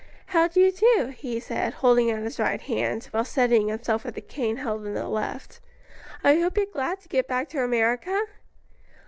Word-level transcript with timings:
"How 0.33 0.47
do 0.47 0.59
you 0.59 0.71
do?" 0.71 1.13
he 1.15 1.39
said, 1.39 1.73
holding 1.75 2.09
out 2.09 2.23
his 2.23 2.39
right 2.39 2.59
hand, 2.59 3.03
while 3.11 3.23
steadying 3.23 3.67
himself 3.67 4.03
with 4.03 4.17
a 4.17 4.21
cane 4.21 4.57
held 4.57 4.83
in 4.83 4.95
the 4.95 5.07
left. 5.07 5.59
"I 6.23 6.39
hope 6.39 6.57
you're 6.57 6.65
glad 6.65 7.01
to 7.01 7.07
get 7.07 7.27
back 7.27 7.49
to 7.49 7.63
America?" 7.63 8.19